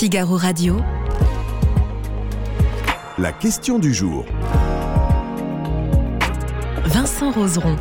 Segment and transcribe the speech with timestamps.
[0.00, 0.80] Figaro Radio.
[3.18, 4.24] La question du jour.
[6.86, 7.76] Vincent Roseron.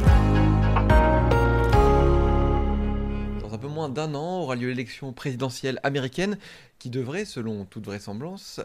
[3.39, 6.37] Dans un peu moins d'un an aura lieu l'élection présidentielle américaine
[6.77, 8.59] qui devrait, selon toute vraisemblance,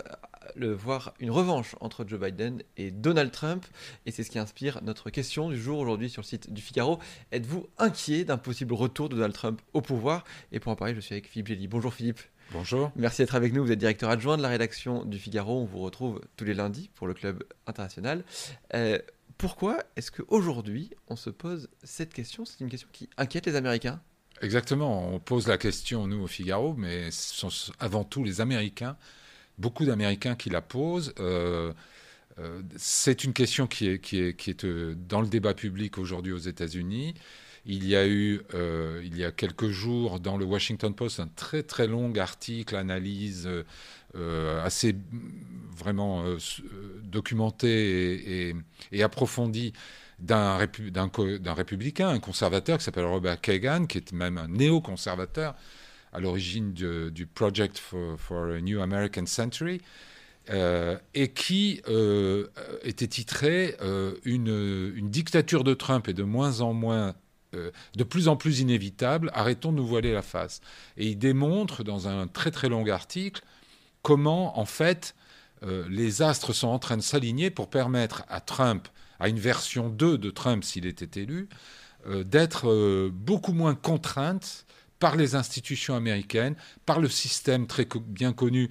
[0.56, 3.64] le voir une revanche entre Joe Biden et Donald Trump.
[4.04, 6.98] Et c'est ce qui inspire notre question du jour aujourd'hui sur le site du Figaro.
[7.30, 10.24] Êtes-vous inquiet d'un possible retour de Donald Trump au pouvoir?
[10.50, 11.68] Et pour en parler, je suis avec Philippe Gély.
[11.68, 12.20] Bonjour Philippe.
[12.52, 12.92] Bonjour.
[12.96, 13.64] Merci d'être avec nous.
[13.64, 15.60] Vous êtes directeur adjoint de la rédaction du Figaro.
[15.60, 18.24] On vous retrouve tous les lundis pour le club international.
[18.74, 18.98] Euh,
[19.38, 22.44] pourquoi est-ce qu'aujourd'hui on se pose cette question?
[22.44, 24.00] C'est une question qui inquiète les Américains
[24.40, 25.08] Exactement.
[25.12, 28.96] On pose la question, nous, au Figaro, mais ce sont avant tout les Américains,
[29.58, 31.14] beaucoup d'Américains qui la posent.
[31.20, 31.72] Euh,
[32.38, 36.32] euh, c'est une question qui est, qui est, qui est dans le débat public aujourd'hui
[36.32, 37.14] aux États-Unis.
[37.66, 41.28] Il y a eu, euh, il y a quelques jours, dans le Washington Post, un
[41.28, 43.48] très très long article, analyse
[44.14, 44.94] euh, assez
[45.74, 46.38] vraiment euh,
[47.04, 48.54] documenté
[48.92, 49.72] et, approfondie
[50.18, 50.92] d'un répu,
[51.46, 55.54] républicain, un conservateur qui s'appelle Robert Kagan, qui est même un néoconservateur
[56.12, 59.80] à l'origine du Project for, a New American Century,
[60.48, 61.82] et qui
[62.84, 63.74] était titré
[64.24, 67.16] une, une, dictature de Trump est de moins en moins
[67.96, 70.60] de plus en plus inévitable, arrêtons de nous voiler la face.
[70.96, 73.42] Et il démontre dans un très très long article
[74.02, 75.14] comment en fait
[75.64, 78.88] euh, les astres sont en train de s'aligner pour permettre à Trump,
[79.18, 81.48] à une version 2 de Trump s'il était élu,
[82.06, 84.66] euh, d'être euh, beaucoup moins contrainte
[84.98, 86.54] par les institutions américaines,
[86.86, 88.70] par le système très bien connu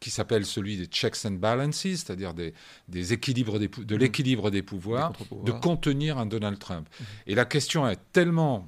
[0.00, 2.54] qui s'appelle celui des checks and balances, c'est-à-dire des,
[2.88, 5.12] des, équilibres des, de l'équilibre des pouvoirs,
[5.44, 6.88] de contenir un Donald Trump.
[6.88, 7.04] Mmh.
[7.26, 8.66] Et la question est tellement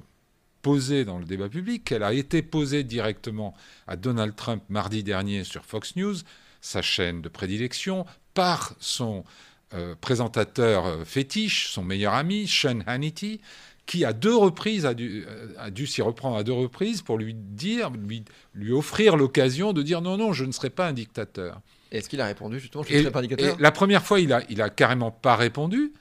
[0.61, 3.53] posée dans le débat public qu'elle a été posée directement
[3.87, 6.15] à Donald Trump mardi dernier sur Fox News,
[6.61, 9.25] sa chaîne de prédilection, par son
[9.73, 13.41] euh, présentateur fétiche, son meilleur ami, Sean Hannity,
[13.85, 15.25] qui à deux reprises a dû,
[15.57, 18.23] a dû s'y reprendre à deux reprises pour lui dire, lui,
[18.53, 21.59] lui offrir l'occasion de dire non, non, je ne serai pas un dictateur.
[21.91, 24.33] Est-ce qu'il a répondu justement, je ne serai pas un dictateur La première fois, il
[24.33, 25.93] a, il a carrément pas répondu.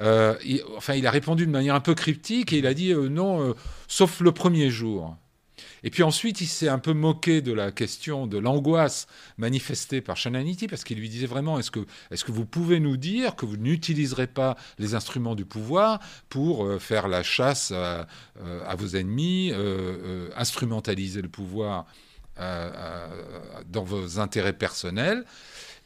[0.00, 2.92] Euh, il, enfin, il a répondu de manière un peu cryptique et il a dit
[2.92, 3.52] euh, non, euh,
[3.88, 5.16] sauf le premier jour.
[5.84, 9.06] Et puis ensuite, il s'est un peu moqué de la question de l'angoisse
[9.36, 12.96] manifestée par Shananity, parce qu'il lui disait vraiment est-ce que, est que vous pouvez nous
[12.96, 18.06] dire que vous n'utiliserez pas les instruments du pouvoir pour euh, faire la chasse à,
[18.40, 21.86] euh, vos ennemis, euh, instrumentaliser le pouvoir
[22.38, 25.24] dans vos intérêts personnels?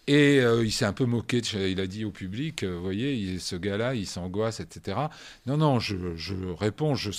[0.07, 3.95] Et il s'est un peu moqué, il a dit au public, vous voyez, ce gars-là,
[3.97, 4.97] il s'angoisse, etc.
[5.47, 7.11] Non, non, je, je réponds, je,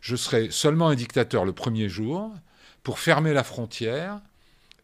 [0.00, 2.32] je, serai seulement un dictateur le premier jour
[2.82, 4.20] pour fermer la frontière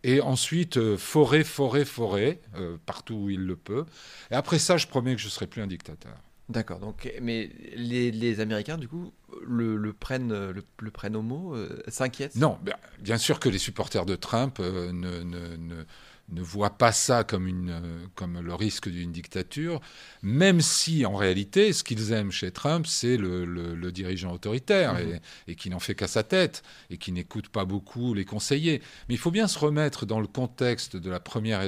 [0.03, 3.87] et ensuite euh, forer, forer, forer, euh, partout où il le peut.
[4.31, 6.17] Et après ça, je promets que je ne serai plus un dictateur.
[6.51, 9.15] D'accord, donc, mais les, les, Américains, du coup,
[9.47, 12.37] le, le prennent, le, le, prennent au mot, euh, s'inquiètent?
[12.37, 15.85] Non, bien, bien, sûr que les supporters de Trump euh, ne, ne, ne,
[16.31, 19.81] ne, voient pas ça comme, une, euh, comme le risque d'une dictature,
[20.23, 24.99] même si, en réalité, ce qu'ils aiment chez Trump, c'est le, le, dirigeant autoritaire mmh.
[24.99, 25.21] et,
[25.53, 28.83] et, qui n'en fait qu'à sa tête et qui n'écoute pas beaucoup les conseillers.
[29.09, 31.63] Mais il faut bien se remettre dans le contexte de la première,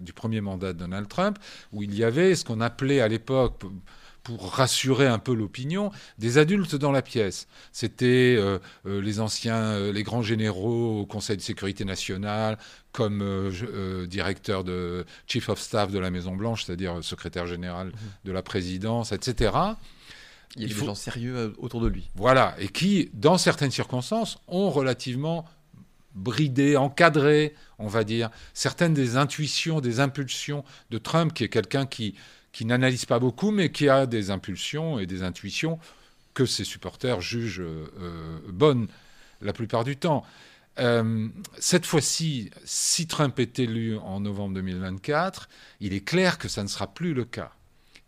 [0.00, 1.38] du premier mandat de Donald Trump,
[1.72, 3.62] où il y avait ce qu'on appelait à l'époque
[4.22, 7.46] pour rassurer un peu l'opinion, des adultes dans la pièce.
[7.72, 12.58] C'était euh, euh, les anciens, euh, les grands généraux au Conseil de sécurité nationale,
[12.92, 17.88] comme euh, euh, directeur de Chief of Staff de la Maison Blanche, c'est-à-dire secrétaire général
[17.88, 17.92] mmh.
[18.24, 19.52] de la présidence, etc.
[20.56, 20.86] Il y a des faut...
[20.86, 22.10] gens sérieux autour de lui.
[22.14, 25.46] Voilà, et qui, dans certaines circonstances, ont relativement
[26.14, 31.86] bridé, encadré, on va dire, certaines des intuitions, des impulsions de Trump, qui est quelqu'un
[31.86, 32.16] qui
[32.52, 35.78] qui n'analyse pas beaucoup, mais qui a des impulsions et des intuitions
[36.34, 38.88] que ses supporters jugent euh, bonnes
[39.40, 40.24] la plupart du temps.
[40.78, 41.28] Euh,
[41.58, 45.48] cette fois-ci, si Trump est élu en novembre 2024,
[45.80, 47.52] il est clair que ça ne sera plus le cas.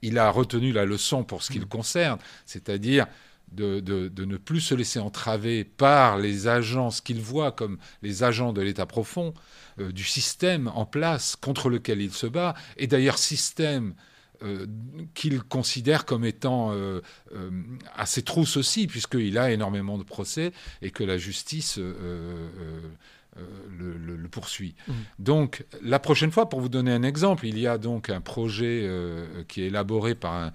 [0.00, 3.06] Il a retenu la leçon pour ce qui le concerne, c'est-à-dire
[3.52, 7.78] de, de, de, ne plus se laisser entraver par les agents, ce qu'il voit comme
[8.00, 9.34] les agents de l'État profond,
[9.78, 13.94] euh, du système en place contre lequel il se bat, et d'ailleurs système
[14.42, 14.66] euh,
[15.14, 17.00] qu'il considère comme étant euh,
[17.34, 17.50] euh,
[17.94, 22.48] à ses trousses aussi, puisqu'il a énormément de procès et que la justice euh,
[23.36, 23.42] euh,
[23.78, 24.74] le, le, le, poursuit.
[24.86, 24.92] Mmh.
[25.18, 28.86] Donc, la prochaine fois, pour vous donner un exemple, il y a donc un projet
[29.48, 30.52] qui est élaboré par un,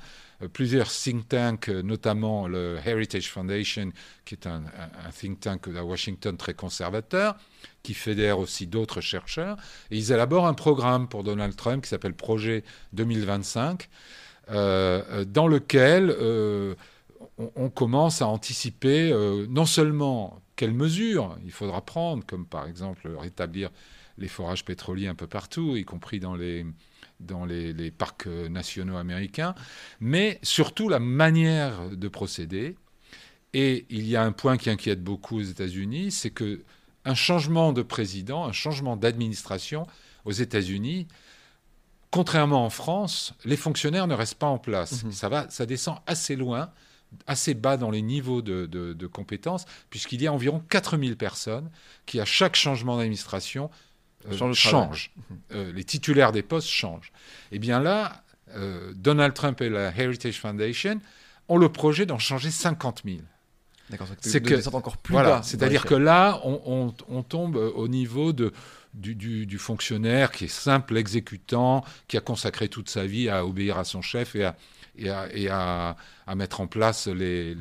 [0.54, 3.92] plusieurs think tanks, notamment le Heritage Foundation,
[4.26, 4.64] qui est un,
[5.12, 7.36] think tank à Washington très conservateur,
[7.84, 9.58] qui fédère aussi d'autres chercheurs.
[9.90, 12.64] Ils élaborent un programme pour Donald Trump qui s'appelle Projet
[12.94, 13.90] 2025,
[14.50, 16.16] dans lequel
[17.38, 19.12] on, commence à anticiper
[19.50, 23.70] non seulement quelles mesures il faudra prendre, comme par exemple rétablir
[24.18, 26.66] les forages pétroliers un peu partout, y compris dans les,
[27.20, 29.56] dans les, parcs nationaux américains,
[30.00, 32.76] mais surtout la manière de procéder.
[33.54, 36.64] Et il y a un point qui inquiète beaucoup aux États-Unis, c'est que
[37.06, 39.88] un changement de président, un changement d'administration
[40.26, 41.08] aux États-Unis,
[42.12, 45.04] contrairement en France, les fonctionnaires ne restent pas en place.
[45.04, 45.12] Mhm.
[45.14, 46.72] Ça, va, ça descend assez loin
[47.26, 51.70] assez bas dans les niveaux de, compétences, puisqu'il y a environ 4000 personnes
[52.06, 53.70] qui, à chaque changement d'administration,
[54.32, 55.12] euh, changent.
[55.16, 55.38] Mhm.
[55.54, 57.12] Euh, les titulaires des postes changent.
[57.52, 58.24] Eh bien là,
[58.56, 61.00] euh, Donald Trump et la Heritage Foundation
[61.48, 63.18] ont le projet d'en changer 50 000.
[64.20, 66.92] c'est que encore plus voilà, C'est-à-dire que là, on,
[67.24, 68.52] tombe au niveau de,
[68.94, 73.78] du, du, fonctionnaire qui est simple exécutant, qui a consacré toute sa vie à obéir
[73.78, 74.56] à son chef et à,
[74.98, 75.96] et à,
[76.36, 77.56] mettre en place les,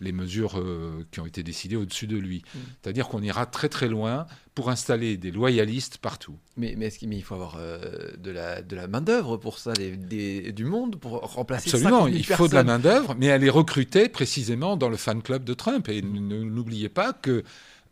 [0.00, 2.42] les, mesures euh, qui ont été décidées au-dessus de lui.
[2.54, 2.58] Mm.
[2.82, 6.36] C'est-à-dire qu'on ira très très loin pour installer des loyalistes partout.
[6.56, 10.52] Mais, mais, mais il faut avoir euh, de la, de la main-d'œuvre pour ça, des,
[10.52, 14.76] du monde pour remplacer Absolument, il faut de la main-d'œuvre, mais elle est recrutée précisément
[14.76, 15.88] dans le fan club de Trump.
[15.88, 17.44] Et n'oubliez pas que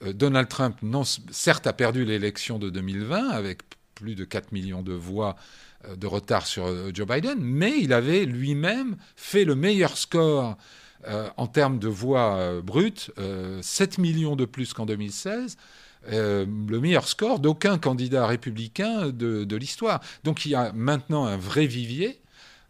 [0.02, 3.60] euh, Donald Trump, non, certes, a perdu l'élection de 2020 avec
[4.00, 5.36] plus de 4 millions de voix
[5.86, 10.56] euh, de retard sur euh, Joe Biden, mais il avait lui-même fait le meilleur score
[11.06, 13.10] euh, en termes de voix brutes,
[13.62, 15.56] 7 millions de plus qu'en 2016.
[16.10, 20.00] le meilleur score d'aucun candidat républicain de, l'histoire.
[20.24, 22.20] Donc il y a maintenant un vrai vivier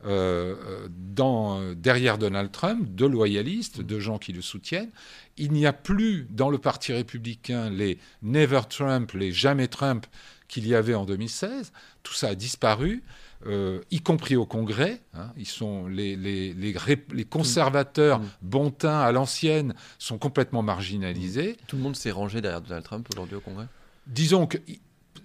[0.05, 4.91] derrière Donald Trump de loyalistes, de gens qui le soutiennent.
[5.37, 10.07] Il n'y a plus dans le Parti républicain les Never Trump, les Jamais Trump
[10.51, 11.73] qu'il y avait en 2016.
[12.03, 13.03] Tout ça a disparu.
[13.47, 15.01] Euh, y compris au Congrès.
[15.15, 15.31] Hein.
[15.39, 18.85] ils sont les, les, les, conservateurs mmh.
[18.85, 21.57] À l'ancienne sont complètement marginalisés.
[21.67, 23.67] Tout le monde s'est rangé derrière Donald Trump aujourd'hui au Congrès
[24.07, 24.59] Disons que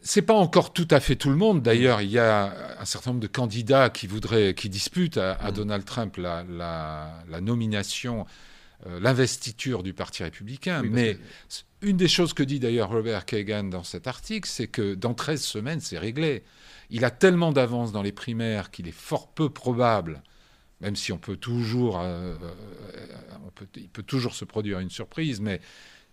[0.02, 1.62] c'est pas encore tout à fait tout le monde.
[1.62, 5.52] D'ailleurs, il y a un certain nombre de candidats qui voudraient, qui disputent à, mmh.
[5.52, 8.26] Donald Trump la, la, nomination,
[8.86, 10.84] l'investiture du Parti républicain.
[10.84, 11.18] Mais
[11.82, 15.42] une des choses que dit d'ailleurs Robert Kagan dans cet article, c'est que dans 13
[15.42, 16.44] semaines, c'est réglé.
[16.90, 20.22] Il a tellement d'avance dans les primaires qu'il est fort peu probable,
[20.82, 23.06] même si on peut toujours, euh, euh,
[23.46, 25.62] on peut, il peut toujours se produire une surprise, mais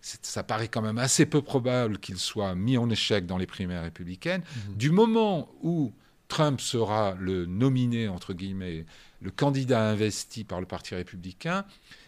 [0.01, 3.83] ça paraît quand même assez peu probable qu'il soit mis en échec dans les primaires
[3.83, 4.41] républicaines.
[4.41, 4.75] Mhm.
[4.75, 5.93] Du moment où
[6.33, 8.87] Trump sera le nominé, entre guillemets,
[9.21, 11.63] le candidat investi par le Parti républicain,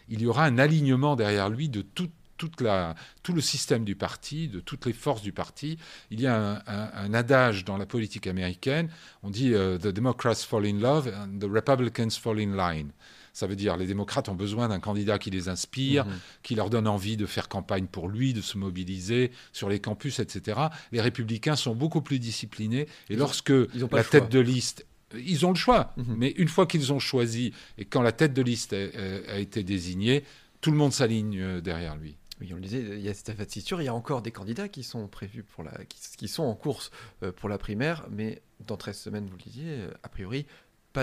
[0.08, 2.10] il y aura un alignement derrière lui de tout
[2.58, 5.78] le système du parti, de toutes les forces du parti.
[6.10, 8.90] Il y a un, adage dans la politique américaine,
[9.22, 12.90] on dit euh, The Democrats fall in love and the Republicans fall in line.
[13.36, 16.12] Ça veut dire les démocrates ont besoin d'un candidat qui les inspire, mhm.
[16.42, 20.20] qui leur donne envie de faire campagne pour lui, de se mobiliser sur les campus,
[20.20, 20.58] etc.
[20.90, 23.52] Les républicains sont beaucoup plus disciplinés et lorsque
[23.90, 26.16] la tête de liste ils ont le choix, mhm.
[26.16, 30.24] mais une fois qu'ils ont choisi et quand la tête de liste a été désignée,
[30.60, 32.16] tout le monde s'aligne euh, derrière lui.
[32.40, 34.68] Oui, on le disait, il y a c'est sûr, il y a encore des candidats
[34.68, 36.90] qui sont prévus pour la, qui, sont en course
[37.22, 40.44] euh, pour la primaire, mais dans 13 semaines, vous le disiez, euh, a priori,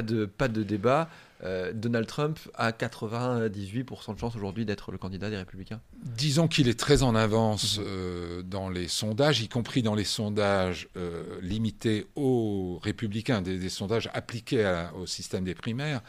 [0.01, 1.09] pas de, débat.
[1.43, 5.81] Euh, Donald Trump a 98% de chance aujourd'hui d'être le candidat des Républicains.
[6.03, 8.43] Disons qu'il est très en avance mhm.
[8.43, 10.87] dans les sondages, y compris dans les sondages
[11.41, 16.01] limités aux Républicains, des, sondages appliqués au système des primaires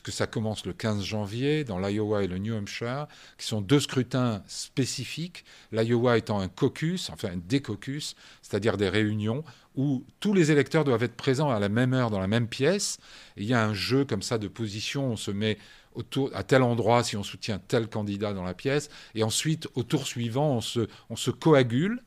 [0.00, 3.80] puisque ça commence le 15 janvier dans l'Iowa et le New Hampshire, qui sont deux
[3.80, 9.42] scrutins spécifiques, l'Iowa étant un caucus, enfin des caucus, c'est-à-dire des réunions
[9.74, 12.98] où tous les électeurs doivent être présents à la même heure dans la même pièce.
[13.36, 15.58] il y a un jeu comme ça de position, on se met
[15.94, 19.82] autour, à tel endroit si on soutient tel candidat dans la pièce, et ensuite au
[19.82, 22.02] tour suivant on se, on se coagule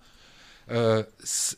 [0.72, 1.04] euh,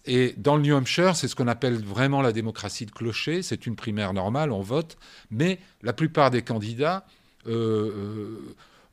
[0.05, 3.41] et dans le New Hampshire, c'est ce qu'on appelle vraiment la démocratie de clocher.
[3.43, 4.97] C'est une primaire normale, on vote,
[5.29, 7.05] mais la plupart des candidats
[7.47, 8.39] euh,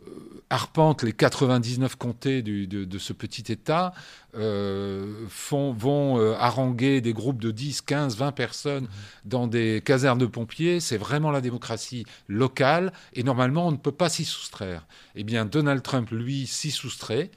[0.07, 3.93] euh, arpentent les 99 comtés de, ce petit État,
[4.33, 8.89] font, vont haranguer des groupes de 10, 15, 20 personnes
[9.25, 10.81] dans des casernes de pompiers.
[10.81, 14.87] C'est vraiment la démocratie locale, et normalement, on ne peut pas s'y soustraire.
[15.15, 17.31] Eh bien, Donald Trump, lui, s'y soustrait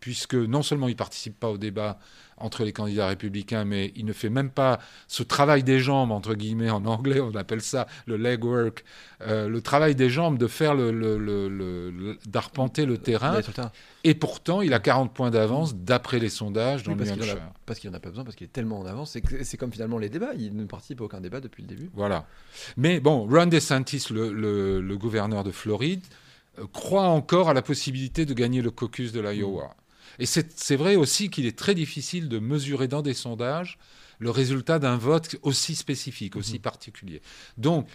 [0.00, 1.98] puisque non seulement il ne participe pas au débat
[2.40, 6.34] entre les candidats républicains, mais il ne fait même pas ce travail des jambes, entre
[6.34, 8.84] guillemets, en anglais, on appelle ça le legwork,
[9.22, 13.40] euh, le travail des jambes de faire le, d'arpenter le terrain.
[14.04, 17.24] Et pourtant, il a 40 points d'avance d'après les sondages dans parce New
[17.66, 19.16] Parce qu'il n'en a pas besoin, parce qu'il est tellement en avance.
[19.42, 20.32] C'est comme finalement les débats.
[20.38, 21.90] Il ne participe à aucun débat depuis le début.
[21.94, 22.26] Voilà.
[22.76, 26.02] Mais bon, Ron DeSantis, le, gouverneur de Floride,
[26.58, 29.74] euh, croit encore à la possibilité de gagner le caucus de l'Iowa.
[30.18, 33.78] Et c'est vrai aussi qu'il est très difficile de mesurer dans des sondages
[34.18, 36.60] le résultat d'un vote aussi spécifique, aussi mhm.
[36.60, 37.22] particulier.
[37.56, 37.88] Donc,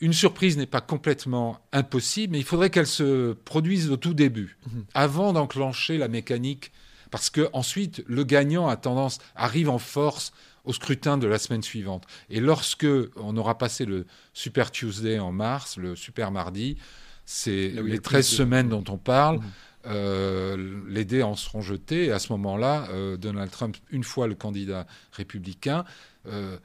[0.00, 4.56] une surprise n'est pas complètement impossible, mais il faudrait qu'elle se produise au tout début,
[4.66, 4.84] mhm.
[4.94, 6.72] avant d'enclencher la mécanique,
[7.10, 10.32] parce que ensuite le gagnant a tendance arrive en force
[10.64, 12.04] au scrutin de la semaine suivante.
[12.28, 16.76] Et lorsque on aura passé le Super Tuesday en mars, le Super Mardi,
[17.24, 19.38] c'est les 13 semaines dont on parle.
[19.38, 19.44] Mhm.
[19.86, 22.06] Euh, les dés en seront jetés.
[22.06, 25.84] Et à ce moment-là, euh, Donald Trump, une fois le candidat républicain,
[26.26, 26.56] il euh,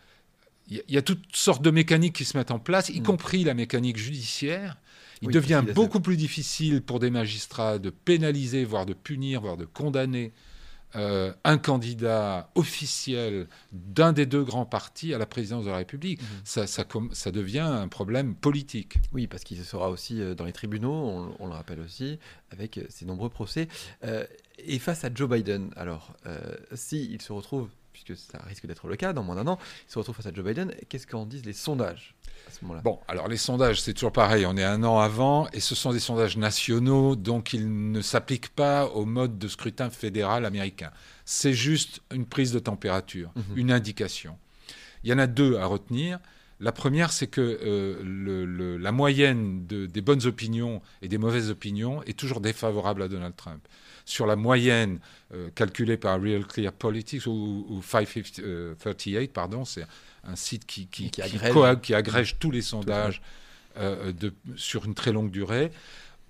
[0.67, 3.03] y, a toutes sortes de mécaniques qui se mettent en place, y mm.
[3.03, 4.77] compris la mécanique judiciaire.
[5.21, 9.65] Il devient beaucoup plus difficile pour des magistrats de pénaliser, voire de punir, voire de
[9.65, 10.33] condamner
[10.95, 16.21] euh, un candidat officiel d'un des deux grands partis à la présidence de la République.
[16.21, 16.27] Mhm.
[16.43, 18.97] Ça, ça, devient un problème politique.
[19.11, 22.19] Oui, parce qu'il sera aussi euh, dans les tribunaux, on, le rappelle aussi,
[22.51, 23.67] avec euh, ses nombreux procès.
[24.59, 26.13] et face à Joe Biden, alors,
[26.73, 29.91] s'il il se retrouve puisque ça risque d'être le cas dans moins d'un an, il
[29.91, 30.73] se retrouve face à Joe Biden.
[30.89, 32.15] Qu'est-ce qu'en disent les sondages?
[32.63, 34.45] Moment-là Bon, alors les sondages, c'est toujours pareil.
[34.45, 38.53] On est un an avant et ce sont des sondages nationaux, donc ils ne s'appliquent
[38.55, 40.91] pas au mode de scrutin fédéral américain.
[41.25, 43.57] C'est juste une prise de température, mhm.
[43.57, 44.37] une indication.
[45.03, 46.19] Il y en a deux à retenir.
[46.59, 52.17] La première, c'est que euh, la moyenne des bonnes opinions et des mauvaises opinions est
[52.17, 53.67] toujours défavorable à Donald Trump
[54.05, 54.99] sur la moyenne
[55.33, 58.75] euh, calculée par Real Clear Politics ou, 538, euh,
[59.33, 59.85] pardon, c'est
[60.23, 62.37] un site qui, qui, qui, agrège.
[62.39, 63.21] tous les sondages
[63.77, 65.71] euh, de, sur une très longue durée.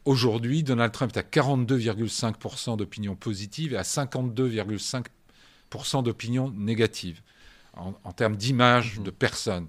[0.06, 7.22] Aujourd'hui, Donald Trump est à 42,5% d'opinion positive et à 52,5% d'opinion négative
[7.74, 9.04] en, en, termes d'image mm-hmm.
[9.04, 9.68] de personnes.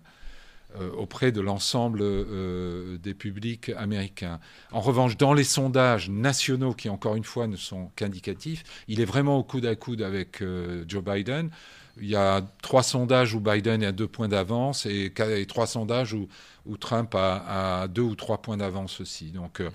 [0.80, 4.40] Euh, auprès de l'ensemble euh, des publics américains.
[4.72, 9.06] En revanche, dans les sondages nationaux, qui encore une fois ne sont qu'indicatifs, il est
[9.06, 11.50] vraiment au coude à coude avec euh, Joe Biden.
[11.98, 15.12] Il y a trois sondages où Biden est à deux points d'avance et,
[15.48, 19.30] trois sondages où, Trump a, deux ou trois points d'avance aussi.
[19.30, 19.70] Donc, mmh.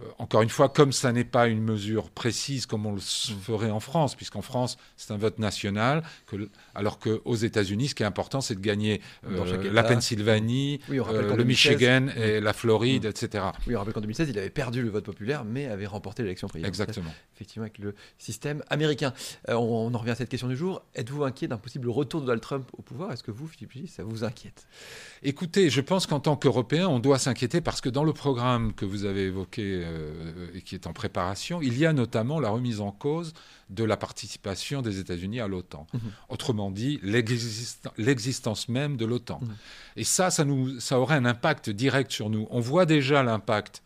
[0.00, 3.40] Euh, encore une fois, comme ça n'est pas une mesure précise comme on le mm.
[3.42, 8.02] ferait en France, puisqu'en France, c'est un vote national, que, alors qu'aux États-Unis, ce qui
[8.02, 13.08] est important, c'est de gagner euh, la Pennsylvanie, euh, le Michigan et la Floride, mm.
[13.08, 13.44] etc.
[13.66, 16.48] Oui, on rappelle qu'en 2016, il avait perdu le vote populaire, mais avait remporté l'élection
[16.48, 16.88] présidentielle.
[16.88, 17.14] Exactement.
[17.36, 19.12] Effectivement, avec le système américain.
[19.48, 20.82] on, en revient à cette question du jour.
[20.96, 23.12] Êtes-vous inquiet d'un possible retour de Donald Trump au pouvoir?
[23.12, 24.66] Est-ce que vous, Philippe Gilles, ça vous inquiète?
[25.26, 28.84] Écoutez, je pense qu'en tant qu'Européens, on doit s'inquiéter parce que dans le programme que
[28.84, 32.82] vous avez évoqué euh, et qui est en préparation, il y a notamment la remise
[32.82, 33.32] en cause
[33.70, 35.86] de la participation des États-Unis à l'OTAN.
[35.94, 36.00] Mhm.
[36.28, 39.40] Autrement dit, l'existence même de l'OTAN.
[39.40, 39.56] Mhm.
[39.96, 42.46] Et ça, ça, nous, ça aurait un impact direct sur nous.
[42.50, 43.82] On voit déjà l'impact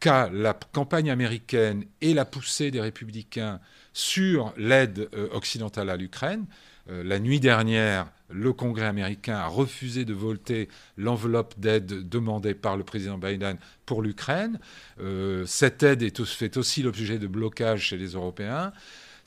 [0.00, 3.60] qu'a la campagne américaine et la poussée des républicains
[3.92, 6.46] sur l'aide euh, occidentale à l'Ukraine.
[6.90, 12.76] Euh, la nuit dernière, le Congrès américain a refusé de voter l'enveloppe d'aide demandée par
[12.76, 14.58] le président Biden pour l'Ukraine.
[15.00, 18.72] Euh, cette aide est, fait aussi l'objet de blocages chez les Européens.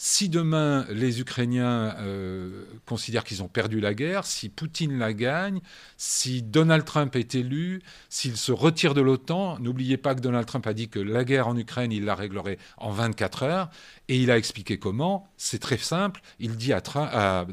[0.02, 5.60] Si demain les Ukrainiens euh, considèrent qu'ils ont perdu la guerre, si Poutine la gagne,
[5.98, 10.66] si Donald Trump est élu, s'il se retire de l'OTAN, n'oubliez pas que Donald Trump
[10.68, 13.70] a dit que la guerre en Ukraine, il la réglerait en 24 heures,
[14.08, 15.29] et il a expliqué comment.
[15.42, 16.20] C'est très simple.
[16.40, 17.46] Il dit à, à,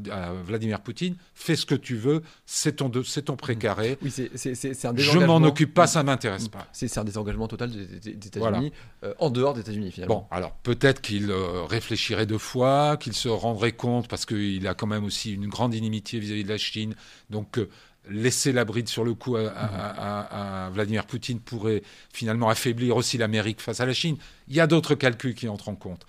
[0.45, 3.97] Vladimir Poutine fais ce que tu veux, c'est ton, ton précaré.
[4.03, 6.67] Oui, c'est un Je m'en occupe pas, ça m'intéresse pas.
[6.73, 8.73] C'est un désengagement total des, États-Unis,
[9.05, 10.27] euh, en dehors des États-Unis finalement.
[10.29, 14.75] Bon, alors peut-être qu'il euh, réfléchirait de fois, qu'il se rendrait compte, parce qu'il a
[14.75, 16.97] quand même aussi une grande inimitié vis-à-vis de la Chine.
[17.31, 17.71] Donc, euh,
[18.11, 23.81] laisser la bride sur le coup à, Vladimir Poutine pourrait finalement affaiblir aussi l'Amérique face
[23.81, 24.17] à la Chine.
[24.49, 26.05] Il y a d'autres calculs qui entrent en compte.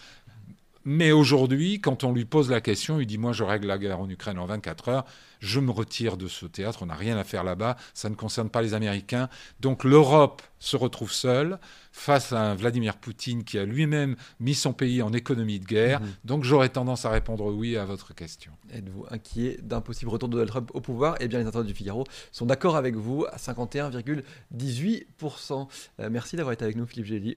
[0.89, 3.99] Mais aujourd'hui, quand on lui pose la question, il dit Moi, je règle la guerre
[3.99, 5.03] en Ukraine en 24 heures,
[5.41, 8.49] je me retire de ce théâtre, on n'a rien à faire là-bas, ça ne concerne
[8.49, 9.27] pas les Américains.
[9.59, 11.59] Donc l'Europe se retrouve seule
[11.91, 15.99] face à un Vladimir Poutine qui a lui-même mis son pays en économie de guerre.
[15.99, 16.07] Mhm.
[16.23, 18.53] Donc j'aurais tendance à répondre oui à votre question.
[18.71, 21.15] Êtes-vous inquiet d'un possible retour de Donald Trump au pouvoir?
[21.19, 25.67] Eh bien, les internautes du Figaro sont d'accord avec vous à 51,18%.
[25.99, 27.25] Euh, merci d'avoir été avec nous, Philippe Gély.